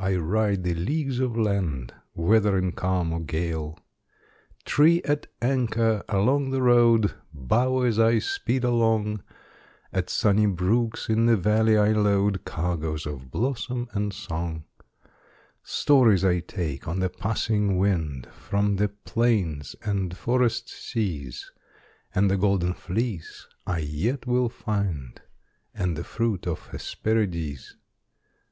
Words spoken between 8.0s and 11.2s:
speed along; At sunny brooks